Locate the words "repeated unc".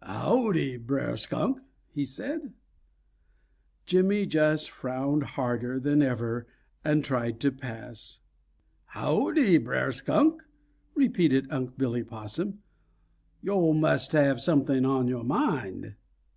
10.94-11.76